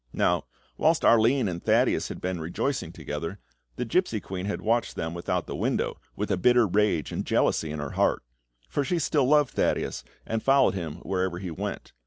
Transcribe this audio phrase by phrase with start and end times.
[0.13, 0.45] Now,
[0.77, 3.37] whilst Arline and Thaddeus had been rejoicing together,
[3.75, 7.77] the gipsy queen had watched them without the window, with bitter rage and jealousy in
[7.77, 8.23] her heart;
[8.67, 11.93] for she still loved Thaddeus, and followed him wherever he went.